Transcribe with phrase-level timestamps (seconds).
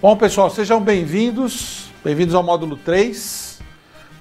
[0.00, 1.90] Bom, pessoal, sejam bem-vindos.
[2.04, 3.58] Bem-vindos ao módulo 3.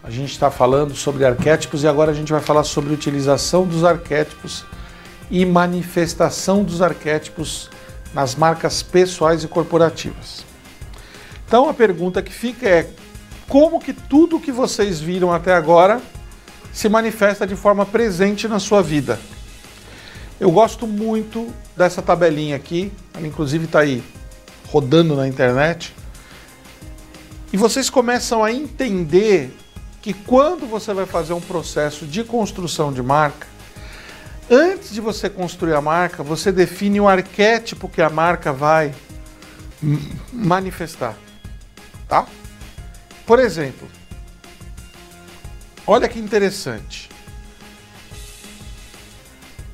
[0.02, 3.84] A gente está falando sobre arquétipos e agora a gente vai falar sobre utilização dos
[3.84, 4.66] arquétipos
[5.30, 7.70] e manifestação dos arquétipos
[8.12, 10.44] nas marcas pessoais e corporativas.
[11.46, 12.90] Então a pergunta que fica é:
[13.48, 16.02] como que tudo que vocês viram até agora
[16.74, 19.20] se manifesta de forma presente na sua vida?
[20.40, 24.04] Eu gosto muito dessa tabelinha aqui, ela inclusive está aí
[24.68, 25.94] rodando na internet.
[27.52, 29.56] E vocês começam a entender
[30.02, 33.48] que quando você vai fazer um processo de construção de marca,
[34.50, 38.94] antes de você construir a marca, você define o arquétipo que a marca vai
[40.32, 41.16] manifestar,
[42.08, 42.26] tá?
[43.26, 43.88] Por exemplo,
[45.86, 47.10] olha que interessante.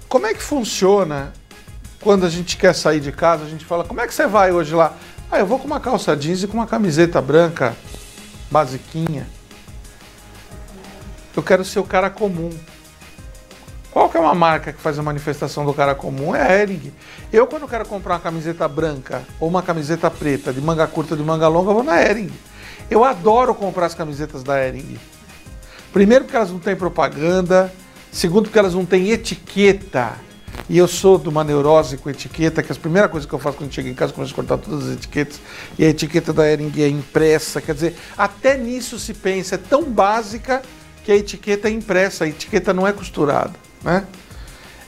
[0.09, 1.33] Como é que funciona
[2.03, 3.45] quando a gente quer sair de casa?
[3.45, 4.93] A gente fala: "Como é que você vai hoje lá?"
[5.31, 7.75] Ah, eu vou com uma calça jeans e com uma camiseta branca
[8.51, 9.27] basiquinha.
[11.35, 12.51] Eu quero ser o cara comum.
[13.89, 16.35] Qual que é uma marca que faz a manifestação do cara comum?
[16.35, 16.91] É a Ering.
[17.31, 21.23] Eu, quando quero comprar uma camiseta branca ou uma camiseta preta, de manga curta, de
[21.23, 22.31] manga longa, vou na Ering.
[22.89, 24.99] Eu adoro comprar as camisetas da Ering.
[25.91, 27.71] Primeiro, porque elas não têm propaganda.
[28.11, 30.13] Segundo, porque elas não têm etiqueta.
[30.69, 33.57] E eu sou de uma neurose com etiqueta, que a primeira coisa que eu faço
[33.57, 35.39] quando chego em casa é começo a cortar todas as etiquetas.
[35.77, 37.61] E a etiqueta da Ering é impressa.
[37.61, 39.55] Quer dizer, até nisso se pensa.
[39.55, 40.61] É tão básica
[41.03, 43.53] que a etiqueta é impressa, a etiqueta não é costurada.
[43.83, 44.05] Né?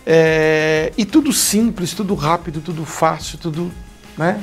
[0.05, 3.71] É, e tudo simples, tudo rápido, tudo fácil, tudo.
[4.17, 4.41] Né?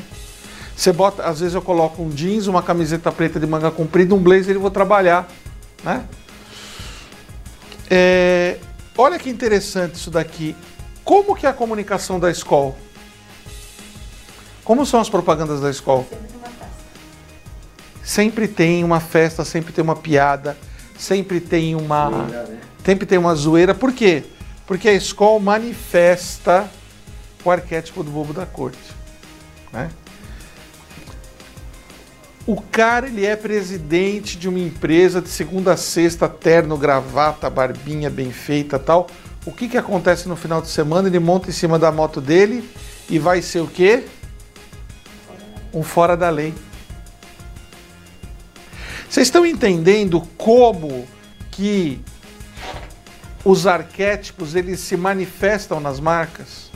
[0.77, 4.19] Você bota, às vezes eu coloco um jeans, uma camiseta preta de manga comprida, um
[4.19, 5.29] blazer e vou trabalhar.
[5.83, 6.05] Né?
[7.89, 8.59] É,
[8.99, 10.55] olha que interessante isso daqui.
[11.05, 12.75] Como que é a comunicação da escola?
[14.65, 16.07] Como são as propagandas da escola?
[18.03, 20.57] Sempre tem uma festa, sempre tem uma piada,
[20.97, 22.59] sempre tem uma, né?
[22.85, 23.75] sempre tem uma zoeira.
[23.75, 24.25] Por quê?
[24.67, 26.71] Porque a escola manifesta
[27.45, 28.79] o arquétipo do bobo da corte,
[29.73, 29.91] né?
[32.45, 38.11] O cara ele é presidente de uma empresa de segunda a sexta, terno, gravata, barbinha
[38.11, 39.07] bem feita, tal.
[39.45, 41.09] O que que acontece no final de semana?
[41.09, 42.69] Ele monta em cima da moto dele
[43.11, 44.05] e vai ser o quê?
[45.75, 46.55] Um fora da lei.
[49.09, 51.07] Vocês estão entendendo como
[51.51, 52.01] que
[53.45, 56.71] os arquétipos eles se manifestam nas marcas?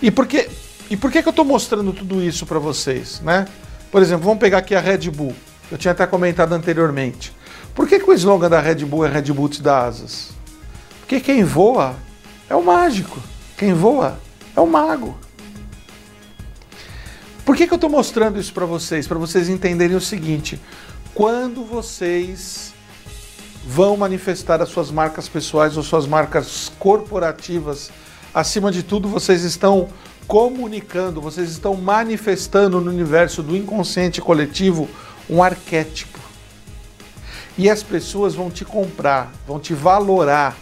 [0.00, 0.48] E por que,
[0.88, 3.20] e por que, que eu estou mostrando tudo isso para vocês?
[3.20, 3.46] Né?
[3.90, 5.34] Por exemplo, vamos pegar aqui a Red Bull.
[5.70, 7.32] Eu tinha até comentado anteriormente.
[7.74, 10.30] Por que, que o slogan da Red Bull é Red Bull te dá asas?
[11.12, 11.94] Porque quem voa
[12.48, 13.20] é o mágico.
[13.58, 14.18] Quem voa
[14.56, 15.14] é o mago.
[17.44, 19.06] Por que, que eu estou mostrando isso para vocês?
[19.06, 20.58] Para vocês entenderem o seguinte:
[21.12, 22.72] quando vocês
[23.62, 27.90] vão manifestar as suas marcas pessoais ou suas marcas corporativas,
[28.32, 29.90] acima de tudo, vocês estão
[30.26, 34.88] comunicando, vocês estão manifestando no universo do inconsciente coletivo
[35.28, 36.18] um arquétipo.
[37.58, 40.56] E as pessoas vão te comprar, vão te valorar,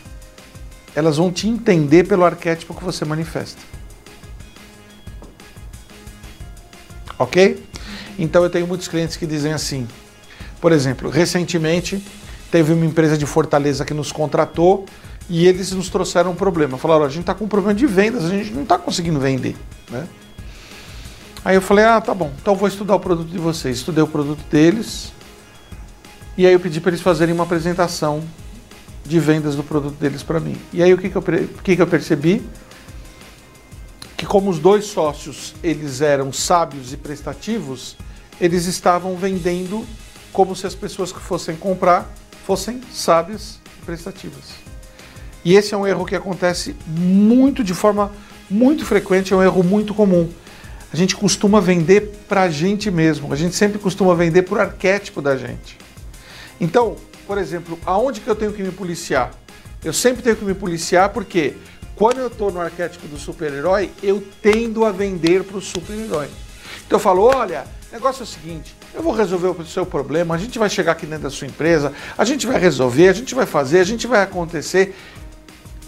[0.95, 3.61] elas vão te entender pelo arquétipo que você manifesta.
[7.19, 7.63] Ok?
[8.19, 9.87] Então eu tenho muitos clientes que dizem assim,
[10.61, 12.03] por exemplo, recentemente
[12.51, 14.87] teve uma empresa de Fortaleza que nos contratou
[15.29, 16.77] e eles nos trouxeram um problema.
[16.77, 19.57] Falaram, a gente está com um problema de vendas, a gente não está conseguindo vender.
[19.91, 20.07] Né?
[21.45, 23.79] Aí eu falei, ah, tá bom, então vou estudar o produto de vocês.
[23.79, 25.13] Estudei o produto deles
[26.37, 28.23] e aí eu pedi para eles fazerem uma apresentação
[29.11, 30.57] de vendas do produto deles para mim.
[30.73, 32.41] E aí o que, que, eu, que, que eu percebi?
[34.17, 37.97] Que como os dois sócios eles eram sábios e prestativos,
[38.41, 39.85] eles estavam vendendo
[40.33, 42.09] como se as pessoas que fossem comprar
[42.47, 44.55] fossem sábias e prestativas.
[45.45, 48.13] E esse é um erro que acontece muito, de forma
[48.49, 50.29] muito frequente, é um erro muito comum.
[50.93, 55.21] A gente costuma vender para a gente mesmo, a gente sempre costuma vender por arquétipo
[55.21, 55.77] da gente.
[56.61, 56.97] Então,
[57.31, 59.31] por exemplo, aonde que eu tenho que me policiar?
[59.85, 61.55] Eu sempre tenho que me policiar porque
[61.95, 66.29] quando eu estou no arquétipo do super-herói, eu tendo a vender para o super-herói.
[66.85, 70.35] Então eu falo, olha, o negócio é o seguinte, eu vou resolver o seu problema,
[70.35, 73.33] a gente vai chegar aqui dentro da sua empresa, a gente vai resolver, a gente
[73.33, 74.97] vai fazer, a gente vai acontecer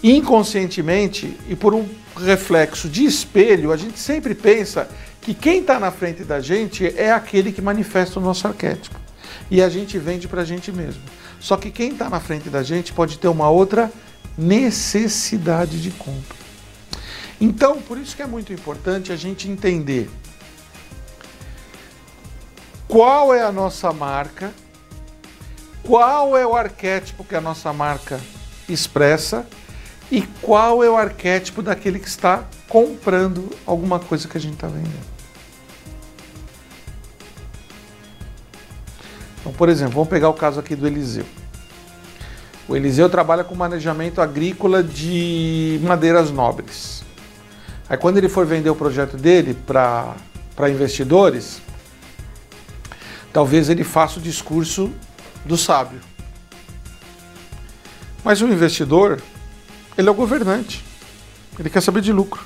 [0.01, 1.85] inconscientemente e por um
[2.25, 4.87] reflexo de espelho, a gente sempre pensa
[5.19, 8.97] que quem está na frente da gente é aquele que manifesta o nosso arquétipo.
[9.51, 11.01] E a gente vende para a gente mesmo.
[11.43, 13.91] Só que quem está na frente da gente pode ter uma outra
[14.37, 16.37] necessidade de compra.
[17.39, 20.09] Então, por isso que é muito importante a gente entender
[22.87, 24.53] qual é a nossa marca,
[25.83, 28.21] qual é o arquétipo que a nossa marca
[28.69, 29.45] expressa
[30.09, 34.67] e qual é o arquétipo daquele que está comprando alguma coisa que a gente está
[34.67, 35.12] vendendo.
[39.43, 41.25] Então, por exemplo, vamos pegar o caso aqui do Eliseu.
[42.65, 47.03] O Eliseu trabalha com manejamento agrícola de madeiras nobres.
[47.89, 51.61] Aí, quando ele for vender o projeto dele para investidores,
[53.33, 54.93] talvez ele faça o discurso
[55.43, 55.99] do sábio.
[58.23, 59.21] Mas o investidor,
[59.97, 60.85] ele é o governante.
[61.59, 62.45] Ele quer saber de lucro.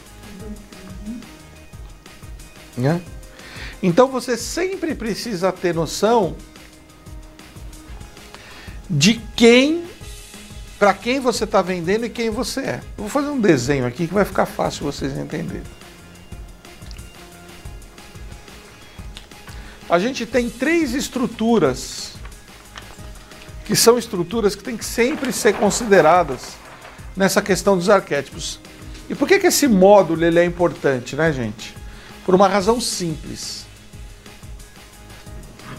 [2.76, 3.00] Né?
[3.84, 6.36] Então você sempre precisa ter noção
[8.90, 9.84] de quem,
[10.80, 12.82] para quem você está vendendo e quem você é.
[12.98, 15.64] Eu vou fazer um desenho aqui que vai ficar fácil vocês entenderem.
[19.90, 22.12] A gente tem três estruturas
[23.66, 26.58] que são estruturas que têm que sempre ser consideradas
[27.16, 28.60] nessa questão dos arquétipos.
[29.10, 31.76] E por que, que esse módulo ele é importante, né, gente?
[32.26, 33.66] Por uma razão simples.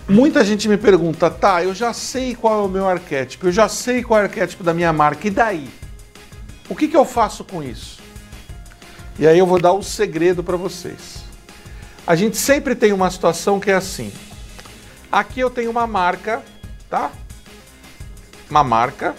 [0.08, 3.69] Muita gente me pergunta, tá, eu já sei qual é o meu arquétipo, eu já
[3.69, 5.69] sei qual é o arquétipo da minha marca, e daí?
[6.66, 8.00] O que, que eu faço com isso?
[9.19, 11.25] E aí eu vou dar o um segredo para vocês.
[12.06, 14.10] A gente sempre tem uma situação que é assim.
[15.12, 16.43] Aqui eu tenho uma marca,
[16.88, 17.10] tá?
[18.49, 19.14] Uma marca.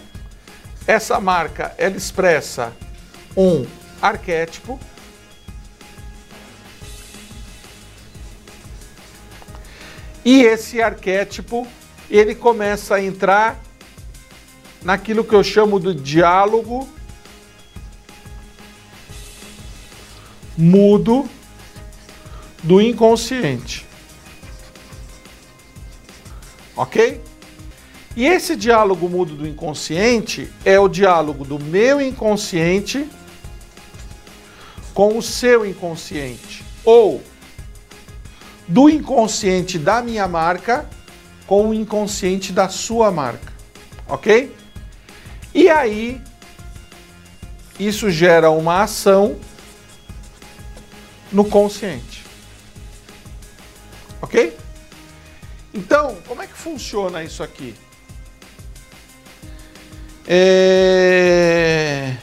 [0.88, 2.74] Essa marca, ela expressa
[3.38, 3.64] um
[4.02, 4.80] arquétipo
[10.30, 11.68] E esse arquétipo,
[12.08, 13.60] ele começa a entrar
[14.84, 16.88] naquilo que eu chamo do diálogo
[20.56, 21.28] mudo
[22.62, 23.88] do inconsciente.
[26.76, 27.20] Ok?
[28.16, 33.10] E esse diálogo mudo do inconsciente é o diálogo do meu inconsciente
[34.94, 36.64] com o seu inconsciente.
[36.86, 37.24] Ou
[38.70, 40.88] do inconsciente da minha marca
[41.48, 43.52] com o inconsciente da sua marca,
[44.08, 44.56] ok?
[45.54, 46.22] E aí,
[47.80, 49.40] isso gera uma ação
[51.32, 52.24] no consciente,
[54.22, 54.56] ok?
[55.74, 57.74] Então, como é que funciona isso aqui?
[60.28, 62.16] É...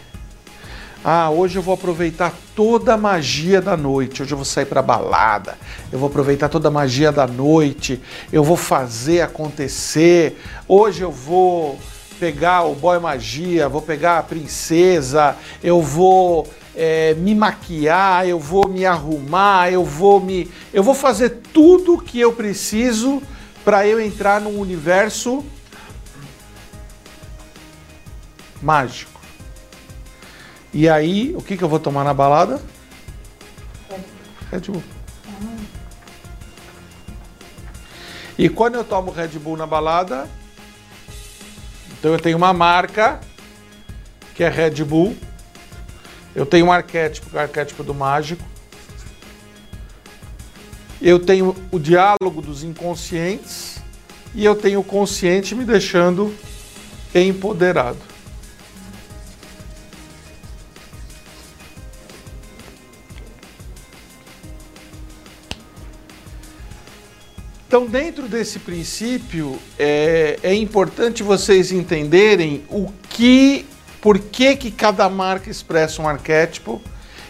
[1.08, 4.24] Ah, hoje eu vou aproveitar toda a magia da noite.
[4.24, 5.56] Hoje eu vou sair para balada.
[5.92, 8.02] Eu vou aproveitar toda a magia da noite.
[8.32, 10.36] Eu vou fazer acontecer.
[10.66, 11.78] Hoje eu vou
[12.18, 15.36] pegar o boy magia, vou pegar a princesa.
[15.62, 18.26] Eu vou é, me maquiar.
[18.26, 19.70] Eu vou me arrumar.
[19.70, 23.22] Eu vou me, eu vou fazer tudo o que eu preciso
[23.64, 25.44] para eu entrar num universo
[28.60, 29.15] mágico.
[30.78, 32.60] E aí, o que, que eu vou tomar na balada?
[34.52, 34.82] Red Bull.
[38.36, 40.28] E quando eu tomo Red Bull na balada,
[41.98, 43.18] então eu tenho uma marca
[44.34, 45.16] que é Red Bull.
[46.34, 48.44] Eu tenho um arquétipo, que é o arquétipo do mágico.
[51.00, 53.80] Eu tenho o diálogo dos inconscientes
[54.34, 56.34] e eu tenho o consciente me deixando
[57.14, 58.15] empoderado.
[67.76, 73.66] Então, dentro desse princípio, é, é importante vocês entenderem o que,
[74.00, 76.80] por que, que cada marca expressa um arquétipo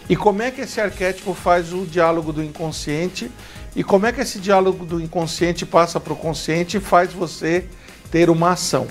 [0.09, 3.29] e como é que esse arquétipo faz o diálogo do inconsciente
[3.75, 7.65] e como é que esse diálogo do inconsciente passa para o consciente e faz você
[8.09, 8.87] ter uma ação.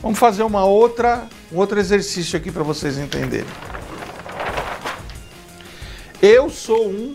[0.00, 3.44] Vamos fazer uma outra, um outro exercício aqui para vocês entenderem.
[6.22, 7.12] Eu sou um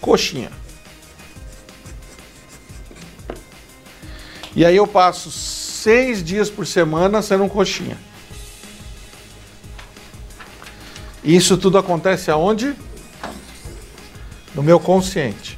[0.00, 0.50] coxinha.
[4.54, 7.96] E aí eu passo seis dias por semana sendo um coxinha.
[11.22, 12.74] Isso tudo acontece aonde?
[14.54, 15.56] No meu consciente.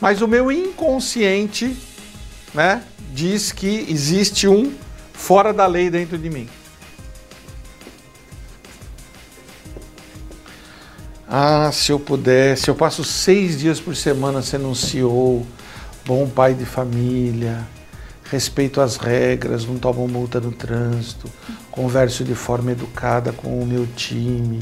[0.00, 1.76] Mas o meu inconsciente,
[2.54, 4.72] né, diz que existe um
[5.12, 6.48] fora da lei dentro de mim.
[11.30, 15.46] Ah, se eu pudesse, eu passo seis dias por semana sendo um CEO,
[16.06, 17.68] bom pai de família,
[18.24, 21.30] respeito às regras, não tomo multa no trânsito,
[21.70, 24.58] converso de forma educada com o meu time,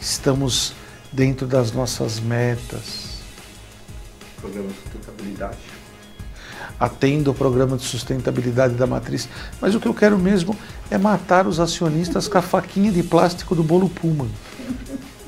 [0.00, 0.74] estamos
[1.12, 3.22] dentro das nossas metas.
[4.40, 5.58] Programa de sustentabilidade.
[6.80, 9.28] Atendo o programa de sustentabilidade da matriz,
[9.60, 10.58] mas o que eu quero mesmo
[10.90, 14.26] é matar os acionistas com a faquinha de plástico do bolo Puma.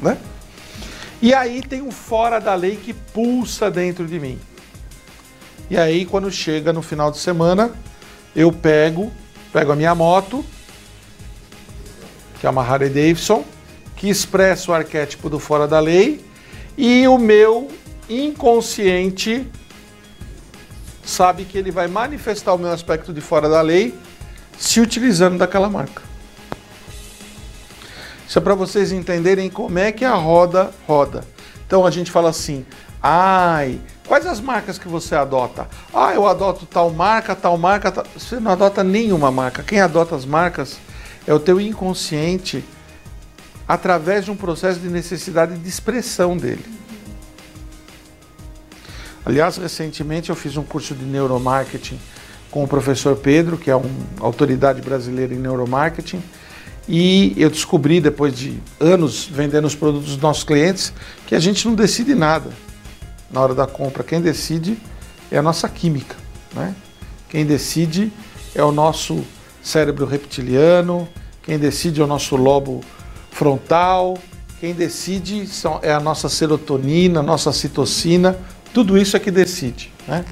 [0.02, 0.18] Né?
[1.24, 4.38] E aí tem um fora da lei que pulsa dentro de mim.
[5.70, 7.72] E aí, quando chega no final de semana,
[8.36, 9.10] eu pego,
[9.50, 10.44] pego a minha moto,
[12.38, 13.42] que é uma Harley Davidson,
[13.96, 16.22] que expressa o arquétipo do fora da lei,
[16.76, 17.70] e o meu
[18.06, 19.50] inconsciente
[21.02, 23.94] sabe que ele vai manifestar o meu aspecto de fora da lei
[24.58, 26.02] se utilizando daquela marca.
[28.34, 31.22] Isso é para vocês entenderem como é que a roda roda.
[31.64, 32.66] Então a gente fala assim:
[33.00, 35.68] ai, Quais as marcas que você adota?
[35.94, 37.92] Ah, eu adoto tal marca, tal marca.
[37.92, 38.04] Tal...
[38.18, 39.62] Você não adota nenhuma marca.
[39.62, 40.78] Quem adota as marcas
[41.28, 42.64] é o teu inconsciente
[43.68, 46.64] através de um processo de necessidade de expressão dele.
[49.24, 52.00] Aliás, recentemente eu fiz um curso de neuromarketing
[52.50, 53.88] com o professor Pedro, que é uma
[54.18, 56.20] autoridade brasileira em neuromarketing,
[56.88, 60.92] e eu descobri, depois de anos vendendo os produtos dos nossos clientes,
[61.26, 62.50] que a gente não decide nada
[63.30, 64.04] na hora da compra.
[64.04, 64.76] Quem decide
[65.30, 66.16] é a nossa química.
[66.54, 66.74] Né?
[67.28, 68.12] Quem decide
[68.54, 69.24] é o nosso
[69.62, 71.08] cérebro reptiliano,
[71.42, 72.82] quem decide é o nosso lobo
[73.30, 74.16] frontal,
[74.60, 78.38] quem decide são, é a nossa serotonina, nossa citocina,
[78.72, 79.90] tudo isso é que decide.
[80.06, 80.24] Né?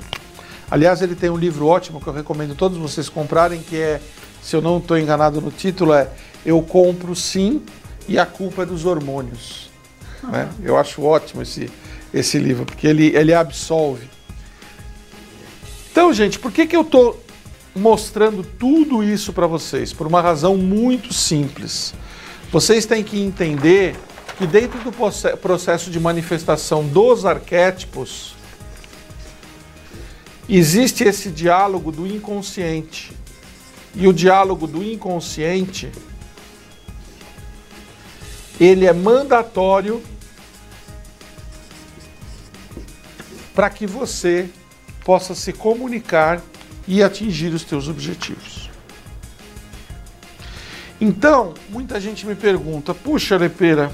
[0.70, 4.00] Aliás, ele tem um livro ótimo que eu recomendo todos vocês comprarem, que é,
[4.42, 6.08] se eu não estou enganado no título, é
[6.44, 7.62] Eu Compro Sim
[8.08, 9.70] e a Culpa é dos Hormônios.
[10.22, 10.48] Né?
[10.62, 11.70] Eu acho ótimo esse,
[12.12, 14.08] esse livro, porque ele, ele absolve.
[15.90, 17.22] Então, gente, por que, que eu estou
[17.74, 19.92] mostrando tudo isso para vocês?
[19.92, 21.94] Por uma razão muito simples.
[22.50, 23.96] Vocês têm que entender
[24.36, 24.92] que dentro do
[25.36, 28.34] processo de manifestação dos arquétipos,
[30.48, 33.12] existe esse diálogo do inconsciente.
[33.94, 35.90] E o diálogo do inconsciente,
[38.60, 40.02] ele é mandatório
[43.54, 44.48] para que você
[45.04, 46.40] possa se comunicar
[46.86, 48.70] e atingir os teus objetivos.
[51.00, 53.92] Então, muita gente me pergunta: puxa, Lepeira,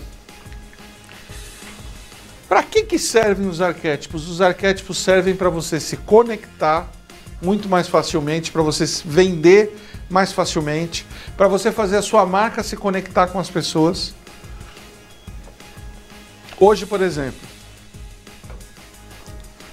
[2.48, 4.28] para que, que servem os arquétipos?
[4.28, 6.90] Os arquétipos servem para você se conectar
[7.40, 9.76] muito mais facilmente, para você vender
[10.10, 14.14] mais facilmente, para você fazer a sua marca se conectar com as pessoas.
[16.60, 17.38] Hoje, por exemplo,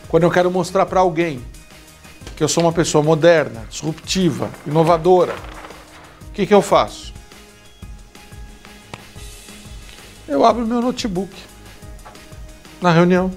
[0.07, 1.43] quando eu quero mostrar para alguém
[2.37, 5.35] que eu sou uma pessoa moderna, disruptiva, inovadora,
[6.27, 7.11] o que, que eu faço?
[10.27, 11.33] Eu abro meu notebook
[12.79, 13.33] na reunião.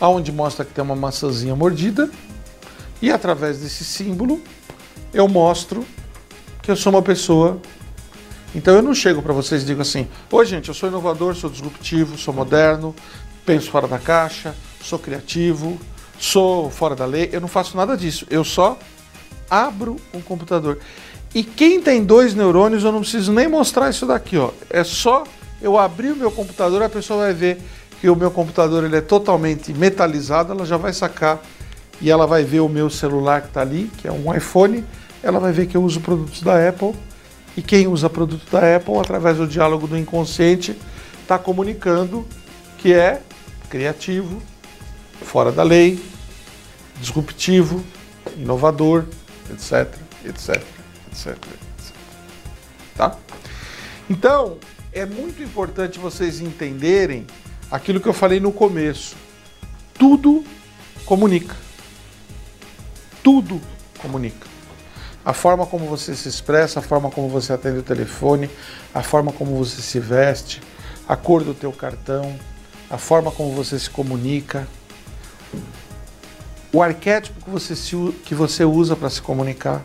[0.00, 2.08] Aonde mostra que tem uma maçãzinha mordida
[3.02, 4.40] e através desse símbolo
[5.12, 5.84] eu mostro
[6.62, 7.60] que eu sou uma pessoa
[8.54, 11.50] então eu não chego para vocês e digo assim: oi, gente, eu sou inovador, sou
[11.50, 12.94] disruptivo, sou moderno,
[13.44, 15.78] penso fora da caixa, sou criativo,
[16.18, 17.28] sou fora da lei.
[17.32, 18.26] Eu não faço nada disso.
[18.30, 18.78] Eu só
[19.50, 20.78] abro um computador.
[21.34, 24.50] E quem tem dois neurônios, eu não preciso nem mostrar isso daqui, ó.
[24.70, 25.24] É só
[25.60, 27.58] eu abrir o meu computador, a pessoa vai ver
[28.00, 31.42] que o meu computador ele é totalmente metalizado, ela já vai sacar
[32.00, 34.84] e ela vai ver o meu celular que está ali, que é um iPhone,
[35.22, 36.94] ela vai ver que eu uso produtos da Apple
[37.56, 40.78] e quem usa produto da Apple, através do diálogo do inconsciente,
[41.22, 42.26] está comunicando
[42.78, 43.20] que é
[43.68, 44.40] criativo,
[45.22, 46.00] fora da lei,
[47.00, 47.84] disruptivo,
[48.36, 49.04] inovador,
[49.50, 49.92] etc,
[50.24, 50.62] etc,
[51.10, 51.96] etc, etc.
[52.96, 53.16] Tá?
[54.08, 54.58] Então,
[54.92, 57.26] é muito importante vocês entenderem
[57.70, 59.16] aquilo que eu falei no começo.
[59.94, 60.44] Tudo
[61.04, 61.67] comunica.
[63.22, 63.60] Tudo
[63.98, 64.58] comunica
[65.28, 68.48] a forma como você se expressa, a forma como você atende o telefone,
[68.94, 70.62] a forma como você se veste,
[71.06, 72.34] a cor do teu cartão,
[72.88, 74.66] a forma como você se comunica,
[76.72, 77.94] o arquétipo que você, se,
[78.24, 79.84] que você usa para se comunicar.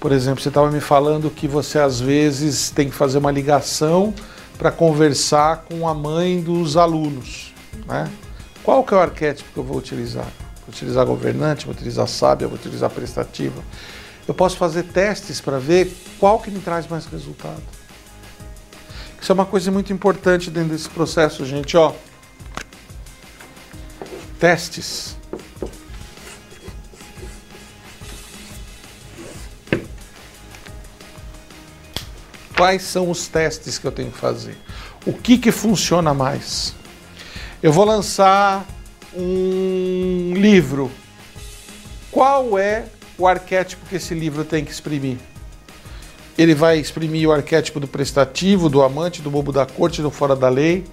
[0.00, 4.14] Por exemplo, você estava me falando que você às vezes tem que fazer uma ligação
[4.56, 7.52] para conversar com a mãe dos alunos.
[7.86, 8.10] Né?
[8.68, 10.30] Qual que é o arquétipo que eu vou utilizar?
[10.60, 13.64] vou utilizar governante, vou utilizar sábia, vou utilizar prestativa.
[14.26, 17.62] Eu posso fazer testes para ver qual que me traz mais resultado.
[19.18, 21.94] Isso é uma coisa muito importante dentro desse processo, gente, ó.
[24.38, 25.16] Testes.
[32.54, 34.58] Quais são os testes que eu tenho que fazer?
[35.06, 36.76] O que que funciona mais?
[37.60, 38.64] Eu vou lançar
[39.12, 40.92] um livro.
[42.08, 42.86] Qual é
[43.18, 45.16] o arquétipo que esse livro tem que exprimir?
[46.36, 50.36] Ele vai exprimir o arquétipo do prestativo, do amante, do bobo da corte, do fora
[50.36, 50.84] da lei.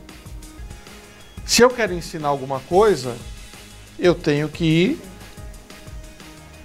[1.45, 3.15] Se eu quero ensinar alguma coisa,
[4.00, 5.01] eu tenho que ir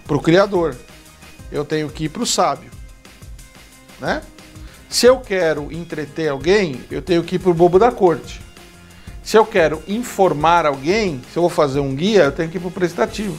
[0.06, 0.76] para o Criador.
[1.52, 2.70] Eu tenho que ir para o sábio.
[4.00, 4.22] Né?
[4.88, 8.40] Se eu quero entreter alguém, eu tenho que ir para o bobo da corte.
[9.30, 12.60] Se eu quero informar alguém, se eu vou fazer um guia, eu tenho que ir
[12.60, 13.38] para o prestativo.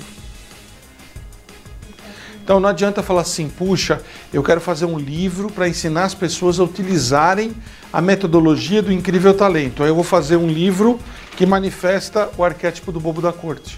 [2.41, 6.61] Então não adianta falar assim, puxa, eu quero fazer um livro para ensinar as pessoas
[6.61, 7.53] a utilizarem
[7.91, 9.83] a metodologia do incrível talento.
[9.83, 10.97] Aí eu vou fazer um livro
[11.35, 13.77] que manifesta o arquétipo do bobo da corte.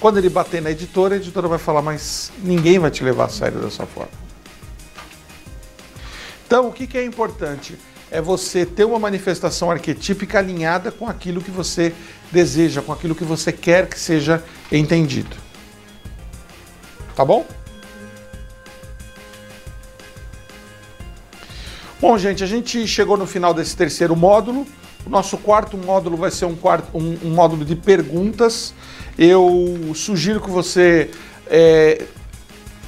[0.00, 3.28] Quando ele bater na editora, a editora vai falar, mas ninguém vai te levar a
[3.28, 4.08] sério dessa forma.
[6.46, 7.76] Então, o que, que é importante?
[8.14, 11.92] É você ter uma manifestação arquetípica alinhada com aquilo que você
[12.30, 14.40] deseja, com aquilo que você quer que seja
[14.70, 15.34] entendido.
[17.16, 17.44] Tá bom?
[22.00, 24.64] Bom, gente, a gente chegou no final desse terceiro módulo.
[25.04, 28.72] O nosso quarto módulo vai ser um, quarto, um, um módulo de perguntas.
[29.18, 31.10] Eu sugiro que você
[31.48, 32.04] é,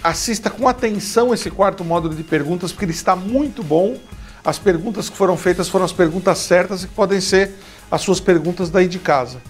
[0.04, 3.96] assista com atenção esse quarto módulo de perguntas, porque ele está muito bom.
[4.46, 7.50] As perguntas que foram feitas foram as perguntas certas e que podem ser
[7.90, 9.42] as suas perguntas daí de casa.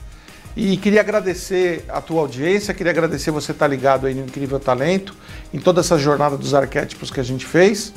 [0.56, 5.14] E queria agradecer a tua audiência, queria agradecer você estar ligado aí no Incrível Talento,
[5.52, 7.92] em toda essa jornada dos arquétipos que a gente fez.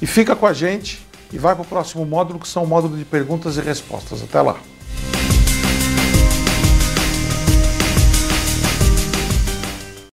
[0.00, 2.96] E fica com a gente e vai para o próximo módulo, que são o módulo
[2.96, 4.22] de perguntas e respostas.
[4.22, 4.56] Até lá!